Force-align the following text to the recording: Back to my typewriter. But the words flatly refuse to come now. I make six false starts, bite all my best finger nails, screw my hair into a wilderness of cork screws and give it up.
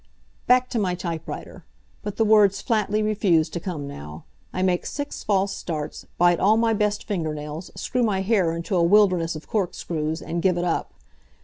Back 0.47 0.67
to 0.71 0.79
my 0.79 0.95
typewriter. 0.95 1.63
But 2.01 2.17
the 2.17 2.25
words 2.25 2.59
flatly 2.59 3.03
refuse 3.03 3.49
to 3.49 3.59
come 3.59 3.87
now. 3.87 4.23
I 4.51 4.63
make 4.63 4.87
six 4.87 5.23
false 5.23 5.55
starts, 5.55 6.07
bite 6.17 6.39
all 6.39 6.57
my 6.57 6.73
best 6.73 7.03
finger 7.03 7.35
nails, 7.35 7.69
screw 7.75 8.01
my 8.01 8.21
hair 8.21 8.51
into 8.55 8.75
a 8.75 8.81
wilderness 8.81 9.35
of 9.35 9.47
cork 9.47 9.75
screws 9.75 10.19
and 10.19 10.41
give 10.41 10.57
it 10.57 10.63
up. 10.65 10.95